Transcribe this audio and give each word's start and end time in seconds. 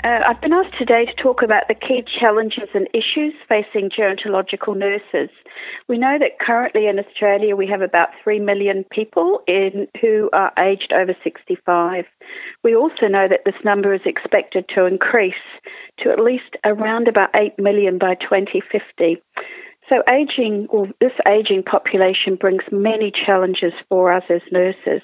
Uh, 0.07 0.21
I've 0.25 0.41
been 0.41 0.53
asked 0.53 0.79
today 0.79 1.05
to 1.05 1.21
talk 1.21 1.43
about 1.43 1.65
the 1.67 1.75
key 1.75 2.05
challenges 2.21 2.69
and 2.75 2.87
issues 2.95 3.35
facing 3.49 3.91
gerontological 3.91 4.77
nurses. 4.77 5.35
We 5.89 5.99
know 5.99 6.17
that 6.21 6.39
currently 6.39 6.87
in 6.87 7.01
Australia 7.01 7.57
we 7.57 7.67
have 7.67 7.83
about 7.83 8.11
3 8.23 8.39
million 8.39 8.85
people 8.93 9.41
in, 9.49 9.89
who 10.01 10.31
are 10.33 10.53
aged 10.61 10.93
over 10.93 11.17
65. 11.25 12.05
We 12.63 12.77
also 12.77 13.09
know 13.09 13.27
that 13.29 13.41
this 13.45 13.57
number 13.65 13.93
is 13.93 14.03
expected 14.07 14.67
to 14.77 14.87
increase 14.87 15.35
to 16.05 16.11
at 16.13 16.21
least 16.21 16.55
around 16.65 17.09
about 17.09 17.31
8 17.35 17.59
million 17.59 17.99
by 17.99 18.15
2050. 18.15 19.21
So, 19.89 20.03
aging, 20.11 20.67
this 21.01 21.13
aging 21.29 21.63
population 21.63 22.35
brings 22.35 22.65
many 22.73 23.13
challenges 23.13 23.73
for 23.89 24.13
us 24.13 24.25
as 24.29 24.41
nurses. 24.51 25.03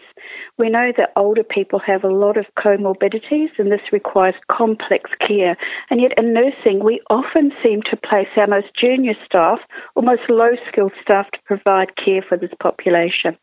We 0.58 0.70
know 0.70 0.90
that 0.96 1.12
older 1.14 1.44
people 1.44 1.78
have 1.86 2.02
a 2.02 2.12
lot 2.12 2.36
of 2.36 2.46
comorbidities, 2.58 3.50
and 3.58 3.70
this 3.70 3.92
requires 3.92 4.34
complex 4.50 5.10
care. 5.24 5.56
And 5.88 6.00
yet, 6.00 6.12
in 6.16 6.34
nursing, 6.34 6.82
we 6.82 7.00
often 7.10 7.52
seem 7.62 7.82
to 7.90 7.96
place 7.96 8.26
our 8.36 8.48
most 8.48 8.74
junior 8.78 9.14
staff, 9.24 9.60
almost 9.94 10.22
low 10.28 10.56
skilled 10.68 10.92
staff, 11.00 11.30
to 11.30 11.38
provide 11.44 11.94
care 11.94 12.24
for 12.28 12.36
this 12.36 12.52
population. 12.60 13.38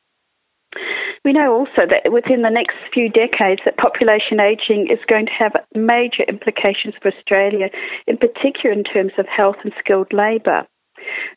We 1.23 1.31
know 1.31 1.53
also 1.53 1.87
that 1.87 2.11
within 2.11 2.41
the 2.41 2.49
next 2.49 2.75
few 2.93 3.09
decades 3.09 3.61
that 3.63 3.77
population 3.77 4.39
ageing 4.39 4.87
is 4.91 4.99
going 5.07 5.25
to 5.27 5.39
have 5.39 5.53
major 5.73 6.23
implications 6.27 6.95
for 7.01 7.11
Australia, 7.13 7.69
in 8.07 8.17
particular 8.17 8.71
in 8.71 8.83
terms 8.83 9.13
of 9.17 9.25
health 9.25 9.57
and 9.63 9.73
skilled 9.79 10.11
labour. 10.11 10.67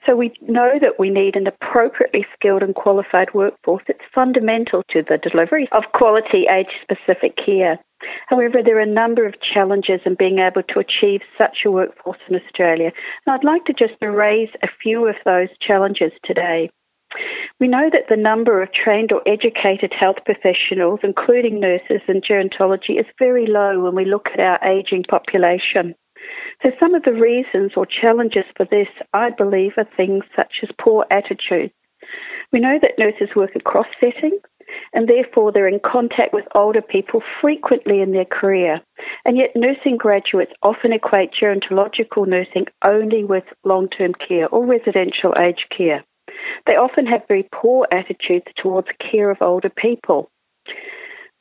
So 0.07 0.17
we 0.17 0.33
know 0.43 0.79
that 0.81 0.99
we 0.99 1.11
need 1.11 1.37
an 1.37 1.47
appropriately 1.47 2.27
skilled 2.35 2.63
and 2.63 2.75
qualified 2.75 3.33
workforce. 3.35 3.85
It's 3.87 4.01
fundamental 4.13 4.83
to 4.91 5.03
the 5.03 5.19
delivery 5.19 5.69
of 5.71 5.85
quality 5.95 6.47
age 6.51 6.75
specific 6.83 7.37
care. 7.37 7.79
However, 8.27 8.63
there 8.65 8.79
are 8.79 8.81
a 8.81 8.87
number 8.87 9.27
of 9.27 9.35
challenges 9.41 10.01
in 10.05 10.17
being 10.17 10.41
able 10.41 10.65
to 10.65 10.81
achieve 10.81 11.21
such 11.39 11.59
a 11.65 11.71
workforce 11.71 12.19
in 12.29 12.35
Australia. 12.35 12.91
And 13.27 13.35
I'd 13.35 13.45
like 13.45 13.65
to 13.67 13.73
just 13.73 13.95
raise 14.03 14.51
a 14.63 14.69
few 14.83 15.07
of 15.07 15.15
those 15.25 15.49
challenges 15.65 16.11
today. 16.25 16.71
We 17.61 17.69
know 17.69 17.91
that 17.93 18.09
the 18.09 18.17
number 18.17 18.63
of 18.63 18.71
trained 18.73 19.13
or 19.13 19.23
educated 19.29 19.93
health 19.99 20.17
professionals, 20.25 21.01
including 21.05 21.61
nurses 21.61 22.01
and 22.09 22.25
gerontology, 22.25 22.99
is 22.99 23.07
very 23.19 23.47
low 23.47 23.81
when 23.81 23.95
we 23.95 24.05
look 24.05 24.27
at 24.33 24.41
our 24.41 24.59
ageing 24.65 25.05
population. 25.05 25.95
So, 26.63 26.71
some 26.79 26.95
of 26.95 27.03
the 27.03 27.13
reasons 27.13 27.73
or 27.77 27.87
challenges 27.87 28.45
for 28.57 28.67
this, 28.71 28.89
I 29.13 29.31
believe, 29.31 29.73
are 29.77 29.89
things 29.97 30.25
such 30.37 30.55
as 30.63 30.71
poor 30.81 31.07
attitudes. 31.11 31.73
We 32.53 32.61
know 32.61 32.79
that 32.81 32.99
nurses 32.99 33.35
work 33.35 33.57
across 33.57 33.87
settings 34.01 34.43
and 34.93 35.09
therefore 35.09 35.53
they're 35.53 35.69
in 35.69 35.81
contact 35.81 36.33
with 36.33 36.45
older 36.55 36.83
people 36.83 37.23
frequently 37.41 38.01
in 38.01 38.13
their 38.13 38.25
career. 38.25 38.81
And 39.25 39.37
yet, 39.37 39.51
nursing 39.55 39.97
graduates 39.97 40.53
often 40.63 40.93
equate 40.93 41.31
gerontological 41.41 42.27
nursing 42.27 42.67
only 42.85 43.25
with 43.25 43.45
long 43.65 43.89
term 43.89 44.13
care 44.15 44.49
or 44.49 44.67
residential 44.67 45.35
aged 45.39 45.73
care. 45.77 46.05
They 46.67 46.73
often 46.73 47.07
have 47.07 47.27
very 47.29 47.49
poor 47.53 47.87
attitudes 47.91 48.47
towards 48.57 48.89
care 49.11 49.31
of 49.31 49.39
older 49.41 49.71
people. 49.71 50.31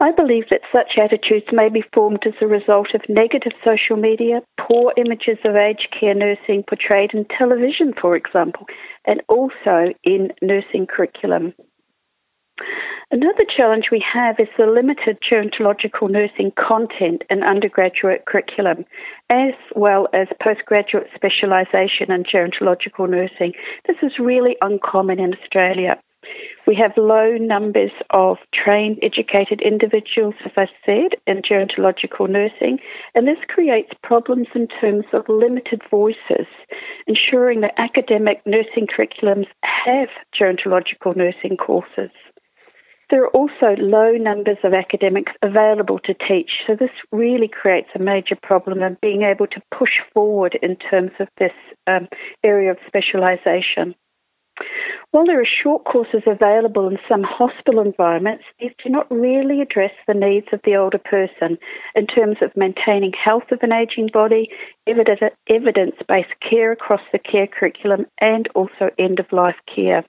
I 0.01 0.11
believe 0.11 0.45
that 0.49 0.61
such 0.73 0.97
attitudes 0.97 1.45
may 1.51 1.69
be 1.69 1.83
formed 1.93 2.23
as 2.25 2.33
a 2.41 2.47
result 2.47 2.87
of 2.95 3.01
negative 3.07 3.51
social 3.63 3.97
media, 3.97 4.41
poor 4.59 4.93
images 4.97 5.37
of 5.45 5.55
aged 5.55 5.93
care 5.97 6.15
nursing 6.15 6.63
portrayed 6.67 7.11
in 7.13 7.25
television, 7.37 7.93
for 8.01 8.15
example, 8.15 8.65
and 9.05 9.21
also 9.29 9.93
in 10.03 10.31
nursing 10.41 10.87
curriculum. 10.87 11.53
Another 13.11 13.45
challenge 13.55 13.85
we 13.91 14.03
have 14.11 14.37
is 14.39 14.47
the 14.57 14.65
limited 14.65 15.19
gerontological 15.21 16.09
nursing 16.09 16.51
content 16.57 17.21
in 17.29 17.43
undergraduate 17.43 18.25
curriculum, 18.25 18.85
as 19.29 19.53
well 19.75 20.07
as 20.13 20.27
postgraduate 20.41 21.09
specialisation 21.13 22.09
in 22.09 22.23
gerontological 22.23 23.07
nursing. 23.07 23.53
This 23.85 23.97
is 24.01 24.13
really 24.17 24.55
uncommon 24.61 25.19
in 25.19 25.35
Australia. 25.35 26.01
We 26.67 26.75
have 26.75 26.91
low 26.95 27.37
numbers 27.37 27.91
of 28.11 28.37
trained, 28.53 28.99
educated 29.01 29.61
individuals, 29.61 30.35
as 30.45 30.51
I 30.55 30.67
said, 30.85 31.19
in 31.25 31.41
gerontological 31.41 32.29
nursing, 32.29 32.79
and 33.15 33.27
this 33.27 33.43
creates 33.47 33.91
problems 34.03 34.47
in 34.53 34.67
terms 34.79 35.05
of 35.13 35.27
limited 35.27 35.81
voices, 35.89 36.47
ensuring 37.07 37.61
that 37.61 37.73
academic 37.77 38.41
nursing 38.45 38.87
curriculums 38.87 39.47
have 39.63 40.09
gerontological 40.39 41.15
nursing 41.15 41.57
courses. 41.57 42.11
There 43.09 43.23
are 43.23 43.35
also 43.35 43.75
low 43.77 44.11
numbers 44.13 44.59
of 44.63 44.73
academics 44.73 45.33
available 45.41 45.99
to 46.05 46.13
teach, 46.13 46.51
so 46.65 46.75
this 46.79 46.91
really 47.11 47.49
creates 47.49 47.89
a 47.93 47.99
major 47.99 48.37
problem 48.41 48.81
in 48.81 48.97
being 49.01 49.23
able 49.23 49.47
to 49.47 49.61
push 49.77 49.99
forward 50.13 50.57
in 50.61 50.77
terms 50.77 51.11
of 51.19 51.27
this 51.37 51.51
um, 51.87 52.07
area 52.43 52.71
of 52.71 52.77
specialisation. 52.87 53.95
While 55.11 55.25
there 55.25 55.41
are 55.41 55.57
short 55.63 55.83
courses 55.83 56.23
available 56.25 56.87
in 56.87 56.97
some 57.09 57.23
hospital 57.23 57.81
environments, 57.81 58.45
these 58.59 58.71
do 58.81 58.89
not 58.89 59.11
really 59.11 59.59
address 59.59 59.91
the 60.07 60.13
needs 60.13 60.47
of 60.53 60.61
the 60.63 60.77
older 60.77 60.99
person 60.99 61.57
in 61.95 62.07
terms 62.07 62.37
of 62.41 62.55
maintaining 62.55 63.11
health 63.11 63.51
of 63.51 63.59
an 63.61 63.73
ageing 63.73 64.09
body, 64.13 64.49
evidence 64.87 65.95
based 66.07 66.33
care 66.49 66.71
across 66.71 67.01
the 67.11 67.19
care 67.19 67.47
curriculum, 67.47 68.05
and 68.21 68.47
also 68.55 68.89
end 68.97 69.19
of 69.19 69.25
life 69.33 69.59
care. 69.73 70.05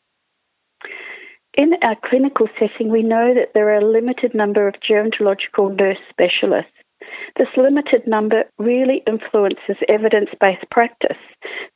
In 1.54 1.72
our 1.82 1.96
clinical 2.08 2.46
setting, 2.56 2.88
we 2.88 3.02
know 3.02 3.34
that 3.34 3.54
there 3.54 3.70
are 3.70 3.80
a 3.80 3.92
limited 3.92 4.34
number 4.34 4.68
of 4.68 4.74
gerontological 4.88 5.76
nurse 5.76 5.98
specialists. 6.10 6.70
This 7.36 7.48
limited 7.56 8.06
number 8.06 8.44
really 8.58 9.02
influences 9.08 9.76
evidence 9.88 10.30
based 10.40 10.64
practice. 10.70 11.18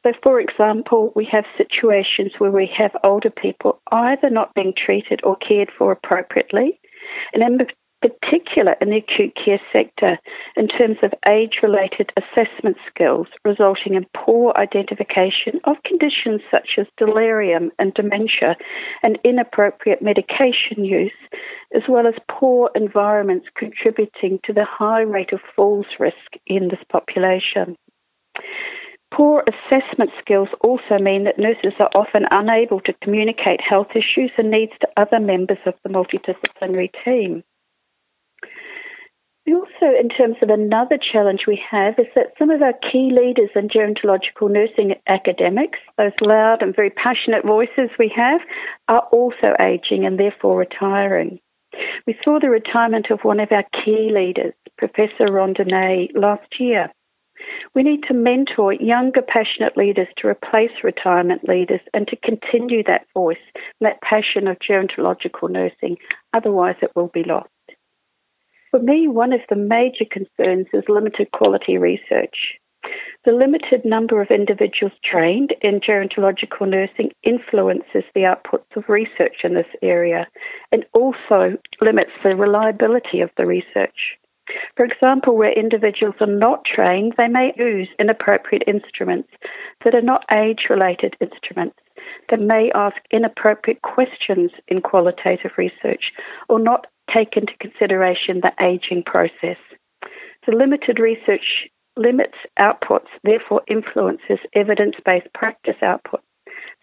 So, 0.06 0.12
for 0.22 0.38
example, 0.38 1.12
we 1.16 1.26
have 1.32 1.44
situations 1.56 2.30
where 2.38 2.52
we 2.52 2.70
have 2.78 2.92
older 3.02 3.28
people 3.28 3.80
either 3.90 4.30
not 4.30 4.54
being 4.54 4.72
treated 4.72 5.18
or 5.24 5.34
cared 5.34 5.68
for 5.76 5.90
appropriately, 5.90 6.78
and 7.32 7.42
in 7.42 7.66
particular 8.00 8.76
in 8.80 8.90
the 8.90 8.98
acute 8.98 9.34
care 9.34 9.60
sector, 9.72 10.16
in 10.54 10.68
terms 10.68 10.98
of 11.02 11.12
age 11.26 11.58
related 11.60 12.12
assessment 12.16 12.76
skills, 12.88 13.26
resulting 13.44 13.94
in 13.94 14.06
poor 14.16 14.52
identification 14.56 15.58
of 15.64 15.74
conditions 15.84 16.40
such 16.52 16.78
as 16.78 16.86
delirium 16.96 17.72
and 17.80 17.92
dementia 17.94 18.54
and 19.02 19.18
inappropriate 19.24 20.02
medication 20.02 20.84
use, 20.84 21.18
as 21.74 21.82
well 21.88 22.06
as 22.06 22.14
poor 22.30 22.70
environments 22.76 23.48
contributing 23.58 24.38
to 24.44 24.52
the 24.52 24.64
high 24.64 25.02
rate 25.02 25.32
of 25.32 25.40
falls 25.56 25.86
risk 25.98 26.38
in 26.46 26.68
this 26.68 26.84
population. 26.92 27.76
Poor 29.14 29.44
assessment 29.46 30.10
skills 30.20 30.48
also 30.62 30.98
mean 31.00 31.24
that 31.24 31.38
nurses 31.38 31.72
are 31.78 31.90
often 31.94 32.26
unable 32.30 32.80
to 32.80 32.92
communicate 33.02 33.60
health 33.60 33.88
issues 33.94 34.32
and 34.36 34.50
needs 34.50 34.72
to 34.80 34.88
other 34.96 35.20
members 35.20 35.58
of 35.64 35.74
the 35.82 35.88
multidisciplinary 35.88 36.90
team. 37.04 37.44
We 39.46 39.54
also, 39.54 39.94
in 39.98 40.08
terms 40.08 40.36
of 40.42 40.50
another 40.50 40.98
challenge 40.98 41.42
we 41.46 41.60
have, 41.70 41.94
is 41.98 42.06
that 42.16 42.32
some 42.36 42.50
of 42.50 42.62
our 42.62 42.72
key 42.90 43.12
leaders 43.14 43.50
in 43.54 43.68
gerontological 43.68 44.50
nursing 44.50 44.96
academics, 45.06 45.78
those 45.96 46.10
loud 46.20 46.62
and 46.62 46.74
very 46.74 46.90
passionate 46.90 47.46
voices 47.46 47.90
we 47.96 48.12
have, 48.16 48.40
are 48.88 49.06
also 49.12 49.54
aging 49.60 50.04
and 50.04 50.18
therefore 50.18 50.58
retiring. 50.58 51.38
We 52.08 52.16
saw 52.24 52.40
the 52.40 52.50
retirement 52.50 53.06
of 53.10 53.20
one 53.22 53.38
of 53.38 53.52
our 53.52 53.64
key 53.84 54.10
leaders, 54.12 54.54
Professor 54.78 55.28
Rhonda 55.28 55.64
Nay, 55.64 56.08
last 56.14 56.58
year. 56.58 56.90
We 57.74 57.82
need 57.82 58.02
to 58.08 58.14
mentor 58.14 58.72
younger, 58.72 59.22
passionate 59.22 59.76
leaders 59.76 60.08
to 60.18 60.28
replace 60.28 60.70
retirement 60.82 61.48
leaders 61.48 61.80
and 61.92 62.06
to 62.08 62.16
continue 62.16 62.82
that 62.84 63.06
voice, 63.14 63.36
that 63.80 64.00
passion 64.02 64.46
of 64.48 64.58
gerontological 64.58 65.50
nursing. 65.50 65.96
Otherwise, 66.32 66.76
it 66.82 66.92
will 66.94 67.10
be 67.12 67.22
lost. 67.24 67.50
For 68.70 68.80
me, 68.80 69.08
one 69.08 69.32
of 69.32 69.40
the 69.48 69.56
major 69.56 70.04
concerns 70.10 70.66
is 70.72 70.84
limited 70.88 71.30
quality 71.32 71.78
research. 71.78 72.58
The 73.24 73.32
limited 73.32 73.84
number 73.84 74.20
of 74.20 74.30
individuals 74.30 74.92
trained 75.04 75.54
in 75.60 75.80
gerontological 75.80 76.68
nursing 76.68 77.10
influences 77.24 78.04
the 78.14 78.20
outputs 78.20 78.76
of 78.76 78.88
research 78.88 79.38
in 79.42 79.54
this 79.54 79.66
area 79.82 80.28
and 80.70 80.84
also 80.92 81.58
limits 81.80 82.12
the 82.22 82.36
reliability 82.36 83.20
of 83.20 83.30
the 83.36 83.46
research. 83.46 84.18
For 84.76 84.84
example, 84.84 85.36
where 85.36 85.52
individuals 85.52 86.14
are 86.20 86.26
not 86.26 86.64
trained, 86.64 87.14
they 87.16 87.28
may 87.28 87.52
use 87.56 87.88
inappropriate 87.98 88.62
instruments 88.66 89.28
that 89.84 89.94
are 89.94 90.02
not 90.02 90.24
age 90.30 90.66
related 90.70 91.16
instruments, 91.20 91.76
that 92.30 92.40
may 92.40 92.70
ask 92.74 92.96
inappropriate 93.10 93.82
questions 93.82 94.50
in 94.68 94.82
qualitative 94.82 95.52
research, 95.56 96.12
or 96.48 96.58
not 96.60 96.86
take 97.12 97.36
into 97.36 97.52
consideration 97.60 98.40
the 98.40 98.52
aging 98.60 99.02
process. 99.04 99.58
The 100.46 100.54
limited 100.54 100.98
research 101.00 101.68
limits 101.96 102.36
outputs, 102.58 103.08
therefore 103.24 103.62
influences 103.68 104.38
evidence 104.54 104.96
based 105.04 105.32
practice 105.34 105.76
output. 105.82 106.20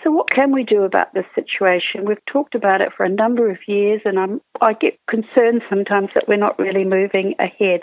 So, 0.03 0.11
what 0.11 0.29
can 0.29 0.51
we 0.51 0.63
do 0.63 0.83
about 0.83 1.13
this 1.13 1.25
situation? 1.33 2.05
We've 2.05 2.25
talked 2.25 2.55
about 2.55 2.81
it 2.81 2.89
for 2.95 3.05
a 3.05 3.09
number 3.09 3.49
of 3.49 3.57
years, 3.67 4.01
and 4.03 4.19
I'm, 4.19 4.41
I 4.59 4.73
get 4.73 4.99
concerned 5.09 5.61
sometimes 5.69 6.09
that 6.13 6.27
we're 6.27 6.35
not 6.35 6.59
really 6.59 6.83
moving 6.83 7.35
ahead. 7.39 7.81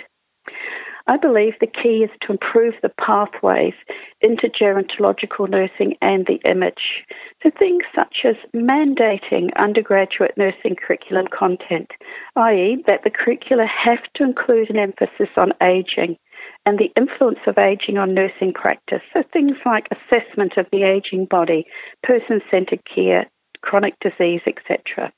I 1.11 1.17
believe 1.17 1.55
the 1.59 1.67
key 1.67 2.07
is 2.07 2.11
to 2.23 2.33
improve 2.33 2.75
the 2.83 2.89
pathways 3.05 3.75
into 4.21 4.49
gerontological 4.49 5.51
nursing 5.51 5.97
and 6.01 6.25
the 6.25 6.39
image. 6.49 7.03
So 7.43 7.51
things 7.59 7.83
such 7.93 8.19
as 8.25 8.37
mandating 8.55 9.49
undergraduate 9.59 10.37
nursing 10.37 10.77
curriculum 10.77 11.27
content, 11.37 11.91
i.e., 12.37 12.85
that 12.87 13.01
the 13.03 13.11
curricula 13.11 13.67
have 13.67 14.05
to 14.15 14.23
include 14.23 14.71
an 14.71 14.79
emphasis 14.79 15.35
on 15.37 15.51
aging 15.61 16.17
and 16.65 16.79
the 16.79 16.93
influence 16.97 17.41
of 17.49 17.59
aging 17.59 17.99
on 17.99 18.15
nursing 18.15 18.53
practice. 18.53 19.03
So 19.13 19.25
things 19.33 19.57
like 19.67 19.89
assessment 19.91 20.53
of 20.59 20.67
the 20.71 20.85
aging 20.85 21.27
body, 21.29 21.67
person 22.05 22.41
centered 22.53 22.83
care, 22.87 23.27
chronic 23.63 23.95
disease, 23.99 24.43
etc. 24.47 25.13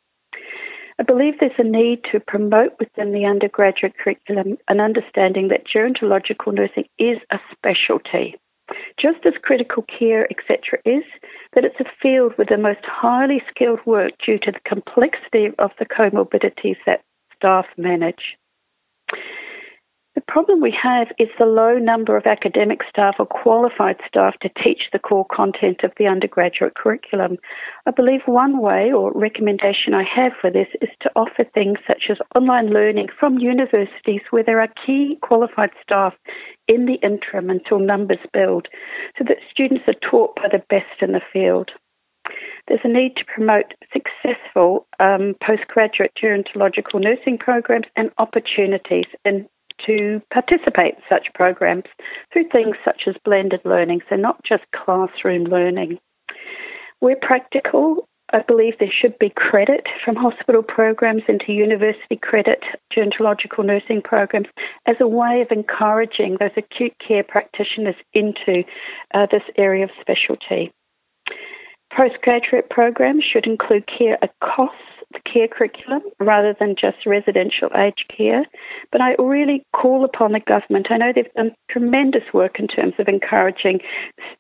I 0.99 1.03
believe 1.03 1.35
there's 1.41 1.53
a 1.59 1.65
need 1.65 2.01
to 2.13 2.21
promote 2.21 2.73
within 2.79 3.13
the 3.13 3.25
undergraduate 3.25 3.97
curriculum 3.97 4.59
an 4.69 4.81
understanding 4.81 5.49
that 5.49 5.67
gerontological 5.67 6.53
nursing 6.53 6.85
is 6.99 7.19
a 7.31 7.39
specialty. 7.51 8.37
Just 9.01 9.25
as 9.27 9.35
critical 9.43 9.85
care, 9.99 10.27
etc., 10.31 10.79
is, 10.85 11.05
that 11.55 11.65
it's 11.65 11.81
a 11.81 11.91
field 12.01 12.33
with 12.39 12.49
the 12.49 12.57
most 12.57 12.85
highly 12.85 13.43
skilled 13.51 13.81
work 13.85 14.13
due 14.25 14.39
to 14.39 14.53
the 14.53 14.61
complexity 14.67 15.49
of 15.59 15.71
the 15.79 15.87
comorbidities 15.87 16.77
that 16.87 17.03
staff 17.37 17.67
manage. 17.77 18.37
The 20.23 20.33
problem 20.33 20.61
we 20.61 20.75
have 20.81 21.09
is 21.19 21.29
the 21.37 21.47
low 21.47 21.79
number 21.79 22.17
of 22.17 22.27
academic 22.27 22.83
staff 22.89 23.17
or 23.19 23.27
qualified 23.27 23.97
staff 24.07 24.39
to 24.43 24.51
teach 24.63 24.83
the 24.93 25.01
core 25.01 25.27
content 25.35 25.81
of 25.83 25.91
the 25.99 26.07
undergraduate 26.07 26.77
curriculum. 26.77 27.39
I 27.87 27.91
believe 27.91 28.21
one 28.27 28.61
way 28.61 28.93
or 28.93 29.11
recommendation 29.13 29.95
I 29.95 30.05
have 30.05 30.31
for 30.41 30.49
this 30.49 30.69
is 30.81 30.91
to 31.01 31.11
offer 31.17 31.43
things 31.43 31.79
such 31.89 32.05
as 32.09 32.19
online 32.37 32.69
learning 32.69 33.09
from 33.19 33.41
universities 33.41 34.21
where 34.31 34.45
there 34.45 34.61
are 34.61 34.73
key 34.87 35.19
qualified 35.23 35.71
staff 35.83 36.15
in 36.69 36.87
the 36.87 37.01
interim 37.03 37.51
until 37.51 37.81
numbers 37.81 38.25
build 38.33 38.69
so 39.19 39.25
that 39.25 39.39
students 39.51 39.85
are 39.89 40.09
taught 40.09 40.37
by 40.37 40.47
the 40.53 40.63
best 40.71 41.03
in 41.03 41.13
the 41.13 41.21
field. 41.33 41.73
There's 42.69 42.81
a 42.85 42.89
need 42.89 43.17
to 43.17 43.25
promote 43.25 43.75
successful 43.93 44.87
um, 45.01 45.35
postgraduate 45.45 46.13
gerontological 46.15 47.03
nursing 47.03 47.39
programs 47.39 47.87
and 47.97 48.13
opportunities 48.19 49.07
in 49.25 49.49
to 49.87 50.21
participate 50.33 50.95
in 50.95 51.03
such 51.09 51.29
programs 51.35 51.85
through 52.33 52.49
things 52.51 52.77
such 52.85 53.03
as 53.07 53.15
blended 53.25 53.61
learning, 53.65 54.01
so 54.09 54.17
not 54.17 54.43
just 54.45 54.63
classroom 54.75 55.45
learning. 55.45 55.99
Where 57.01 57.17
practical, 57.21 58.09
I 58.33 58.43
believe 58.47 58.75
there 58.79 58.93
should 58.93 59.19
be 59.19 59.33
credit 59.35 59.85
from 60.05 60.17
hospital 60.17 60.63
programs 60.63 61.23
into 61.29 61.53
university 61.53 62.17
credit 62.21 62.63
gerontological 62.97 63.65
nursing 63.65 64.01
programs 64.03 64.49
as 64.87 64.97
a 65.01 65.09
way 65.09 65.43
of 65.43 65.51
encouraging 65.51 66.37
those 66.39 66.57
acute 66.57 66.95
care 67.07 67.25
practitioners 67.25 67.97
into 68.15 68.65
uh, 69.15 69.27
this 69.31 69.43
area 69.59 69.85
of 69.85 69.91
specialty. 70.01 70.73
Postgraduate 71.95 72.71
programs 72.71 73.23
should 73.23 73.47
include 73.47 73.87
care 73.87 74.17
across 74.23 74.71
care 75.33 75.49
curriculum 75.49 76.03
rather 76.21 76.55
than 76.59 76.75
just 76.81 77.07
residential 77.07 77.69
aged 77.77 78.13
care. 78.15 78.45
But 78.91 79.01
I 79.01 79.15
really 79.19 79.65
call 79.75 80.05
upon 80.05 80.33
the 80.33 80.41
government. 80.41 80.89
I 80.91 80.99
know 80.99 81.13
they've 81.15 81.33
done 81.35 81.55
tremendous 81.71 82.25
work 82.33 82.59
in 82.59 82.69
terms 82.69 82.95
of 82.99 83.09
encouraging 83.09 83.81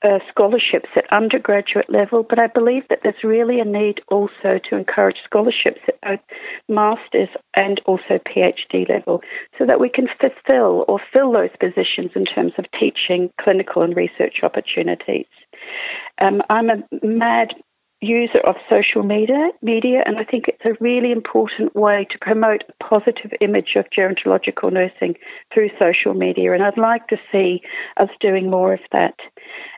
uh, 0.03 0.19
scholarships 0.31 0.91
at 0.97 1.13
undergraduate 1.13 1.91
level, 1.91 2.25
but 2.29 2.39
I 2.39 2.47
believe 2.47 2.85
that 2.89 3.01
there's 3.03 3.25
really 3.25 3.61
a 3.61 3.65
need 3.65 4.01
also 4.09 4.61
to 4.69 4.77
encourage 4.77 5.17
scholarships 5.25 5.81
at 5.89 5.99
both 6.03 6.21
master's 6.69 7.29
and 7.55 7.81
also 7.87 8.19
PhD 8.27 8.89
level 8.89 9.21
so 9.59 9.67
that 9.67 9.81
we 9.81 9.89
can 9.89 10.07
fulfill 10.21 10.85
or 10.89 11.01
fill 11.13 11.33
those 11.33 11.51
positions 11.61 12.13
in 12.15 12.25
terms 12.25 12.53
of 12.59 12.65
teaching, 12.79 13.31
clinical, 13.41 13.83
and 13.83 13.97
research 13.97 14.39
opportunities. 14.43 15.27
Um, 16.21 16.43
I'm 16.49 16.71
a 16.71 16.77
mad 17.03 17.55
user 18.03 18.41
of 18.45 18.57
social 18.69 19.03
media, 19.03 19.51
media, 19.63 20.03
and 20.05 20.19
I 20.19 20.25
think 20.25 20.49
it's 20.49 20.65
a 20.65 20.77
really 20.83 21.13
important 21.13 21.75
way 21.75 22.07
to 22.11 22.19
promote 22.21 22.65
a 22.69 22.85
positive 22.85 23.33
image 23.41 23.77
of 23.77 23.87
gerontological 23.97 24.73
nursing 24.73 25.15
through 25.53 25.71
social 25.79 26.15
media, 26.15 26.53
and 26.53 26.63
I'd 26.63 26.77
like 26.77 27.07
to 27.09 27.17
see 27.31 27.63
us 27.97 28.09
doing 28.21 28.51
more 28.51 28.75
of 28.75 28.81
that. 28.91 29.15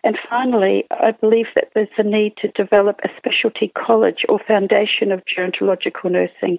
And 0.03 0.19
finally, 0.29 0.85
I 0.91 1.13
believe 1.13 1.47
that 1.55 1.69
there's 1.75 1.89
a 1.99 2.03
need 2.03 2.37
to 2.39 2.49
develop 2.49 3.01
a 3.05 3.09
specialty 3.17 3.73
college 3.77 4.25
or 4.29 4.39
foundation 4.39 5.13
of 5.13 5.23
gerontological 5.25 6.11
nursing 6.11 6.59